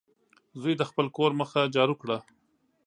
[0.61, 2.17] زوی د خپل کور مخه جارو کړه.